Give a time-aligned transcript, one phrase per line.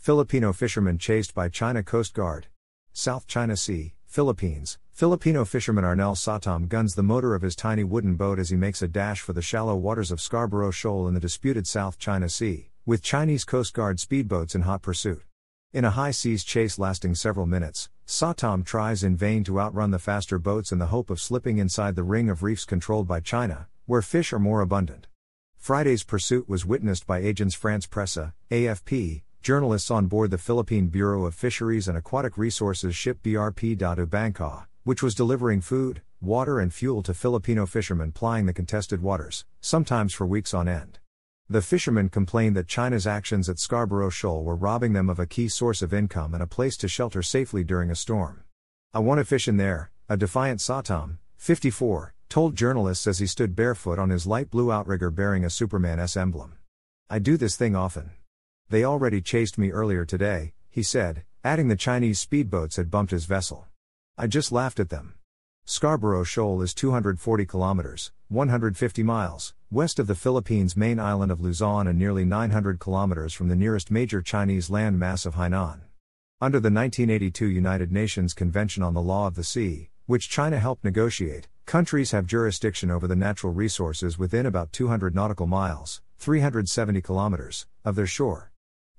[0.00, 2.46] Filipino fishermen chased by China Coast Guard.
[2.94, 4.78] South China Sea, Philippines.
[4.90, 8.80] Filipino fisherman Arnel Satom guns the motor of his tiny wooden boat as he makes
[8.80, 12.70] a dash for the shallow waters of Scarborough Shoal in the disputed South China Sea,
[12.86, 15.22] with Chinese Coast Guard speedboats in hot pursuit.
[15.74, 19.98] In a high seas chase lasting several minutes, Satom tries in vain to outrun the
[19.98, 23.68] faster boats in the hope of slipping inside the ring of reefs controlled by China,
[23.84, 25.08] where fish are more abundant.
[25.58, 31.34] Friday's pursuit was witnessed by Agence France-Presse, AFP, journalists on board the Philippine Bureau of
[31.34, 37.02] Fisheries and Aquatic Resources ship BRP Datu Bankaw, which was delivering food, water, and fuel
[37.02, 40.98] to Filipino fishermen plying the contested waters, sometimes for weeks on end.
[41.48, 45.48] The fishermen complained that China's actions at Scarborough Shoal were robbing them of a key
[45.48, 48.44] source of income and a place to shelter safely during a storm.
[48.92, 53.56] I want to fish in there, a defiant Satom, 54, told journalists as he stood
[53.56, 56.58] barefoot on his light blue outrigger bearing a Superman S emblem.
[57.08, 58.10] I do this thing often.
[58.70, 63.24] They already chased me earlier today, he said, adding the Chinese speedboats had bumped his
[63.24, 63.66] vessel.
[64.16, 65.14] I just laughed at them.
[65.64, 71.88] Scarborough Shoal is 240 kilometers, 150 miles, west of the Philippines' main island of Luzon
[71.88, 75.80] and nearly 900 kilometers from the nearest major Chinese land mass of Hainan.
[76.40, 80.84] Under the 1982 United Nations Convention on the Law of the Sea, which China helped
[80.84, 87.66] negotiate, countries have jurisdiction over the natural resources within about 200 nautical miles, 370 kilometers,
[87.84, 88.49] of their shore.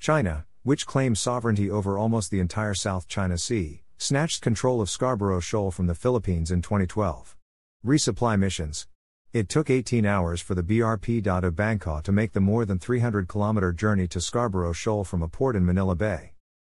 [0.00, 5.40] China, which claims sovereignty over almost the entire South China Sea, snatched control of Scarborough
[5.40, 7.36] Shoal from the Philippines in 2012.
[7.84, 8.88] Resupply missions.
[9.34, 13.28] It took 18 hours for the BRP Datu Bankaw to make the more than 300
[13.28, 16.32] kilometer journey to Scarborough Shoal from a port in Manila Bay.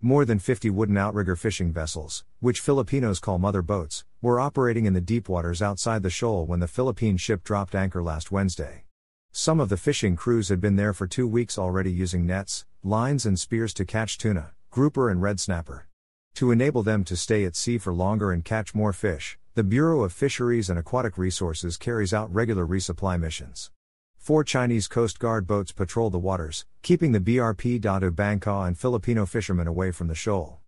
[0.00, 4.92] More than 50 wooden outrigger fishing vessels, which Filipinos call mother boats, were operating in
[4.92, 8.84] the deep waters outside the shoal when the Philippine ship dropped anchor last Wednesday.
[9.32, 13.24] Some of the fishing crews had been there for two weeks already using nets, lines,
[13.24, 15.86] and spears to catch tuna, grouper, and red snapper.
[16.34, 20.02] To enable them to stay at sea for longer and catch more fish, the Bureau
[20.02, 23.70] of Fisheries and Aquatic Resources carries out regular resupply missions.
[24.16, 29.24] Four Chinese Coast Guard boats patrol the waters, keeping the BRP Datu Bankaw and Filipino
[29.26, 30.60] fishermen away from the shoal.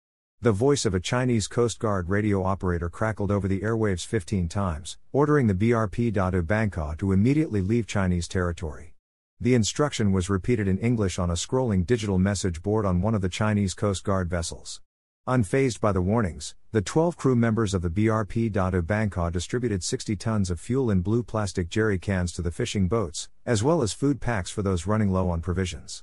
[0.43, 4.97] The voice of a Chinese Coast Guard radio operator crackled over the airwaves 15 times,
[5.13, 6.11] ordering the BRP
[6.47, 8.95] Bankaw to immediately leave Chinese territory.
[9.39, 13.21] The instruction was repeated in English on a scrolling digital message board on one of
[13.21, 14.81] the Chinese Coast Guard vessels.
[15.29, 20.51] Unfazed by the warnings, the 12 crew members of the BRP Bankaw distributed 60 tons
[20.51, 24.23] of fuel in blue plastic jerry cans to the fishing boats, as well as food
[24.23, 26.03] packs for those running low on provisions.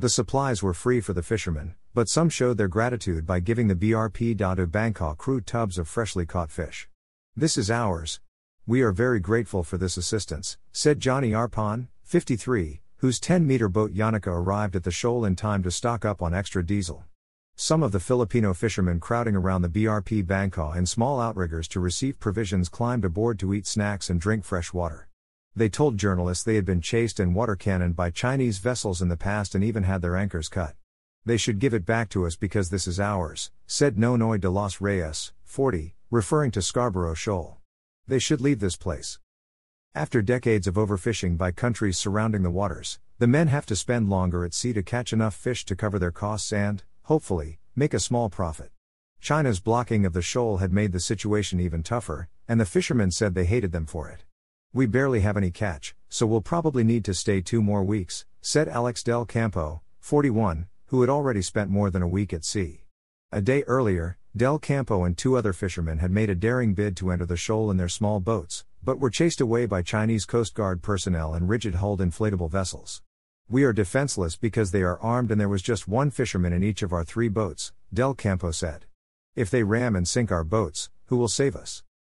[0.00, 3.74] The supplies were free for the fishermen, but some showed their gratitude by giving the
[3.74, 6.88] BRP Datu Bankaw crew tubs of freshly caught fish.
[7.34, 8.20] This is ours.
[8.64, 13.92] We are very grateful for this assistance, said Johnny Arpon, 53, whose 10 meter boat
[13.92, 17.02] Yanaka arrived at the shoal in time to stock up on extra diesel.
[17.56, 22.20] Some of the Filipino fishermen crowding around the BRP Bankaw in small outriggers to receive
[22.20, 25.07] provisions climbed aboard to eat snacks and drink fresh water.
[25.56, 29.16] They told journalists they had been chased and water cannoned by Chinese vessels in the
[29.16, 30.74] past and even had their anchors cut.
[31.24, 34.80] They should give it back to us because this is ours, said Nonoy de los
[34.80, 37.58] Reyes, 40, referring to Scarborough Shoal.
[38.06, 39.18] They should leave this place.
[39.94, 44.44] After decades of overfishing by countries surrounding the waters, the men have to spend longer
[44.44, 48.30] at sea to catch enough fish to cover their costs and, hopefully, make a small
[48.30, 48.70] profit.
[49.20, 53.34] China's blocking of the shoal had made the situation even tougher, and the fishermen said
[53.34, 54.24] they hated them for it.
[54.74, 58.68] We barely have any catch, so we'll probably need to stay two more weeks, said
[58.68, 62.84] Alex Del Campo, 41, who had already spent more than a week at sea.
[63.32, 67.10] A day earlier, Del Campo and two other fishermen had made a daring bid to
[67.10, 70.82] enter the shoal in their small boats, but were chased away by Chinese Coast Guard
[70.82, 73.00] personnel in rigid hulled inflatable vessels.
[73.48, 76.82] We are defenseless because they are armed and there was just one fisherman in each
[76.82, 78.84] of our three boats, Del Campo said.
[79.34, 81.82] If they ram and sink our boats, who will save us?